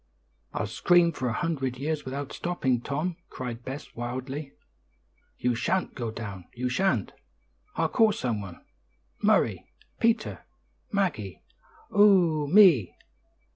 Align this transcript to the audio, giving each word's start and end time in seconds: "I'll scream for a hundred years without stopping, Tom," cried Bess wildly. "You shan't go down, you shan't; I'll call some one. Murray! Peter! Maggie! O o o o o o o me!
"I'll 0.51 0.65
scream 0.65 1.11
for 1.11 1.29
a 1.29 1.33
hundred 1.33 1.77
years 1.77 2.05
without 2.05 2.33
stopping, 2.33 2.81
Tom," 2.81 3.17
cried 3.29 3.63
Bess 3.63 3.93
wildly. 3.93 4.51
"You 5.37 5.53
shan't 5.53 5.93
go 5.93 6.09
down, 6.09 6.45
you 6.55 6.69
shan't; 6.69 7.11
I'll 7.75 7.87
call 7.87 8.11
some 8.11 8.41
one. 8.41 8.65
Murray! 9.21 9.67
Peter! 9.99 10.43
Maggie! 10.91 11.43
O 11.91 12.01
o 12.01 12.01
o 12.01 12.01
o 12.01 12.09
o 12.09 12.39
o 12.39 12.43
o 12.45 12.47
me! 12.47 12.95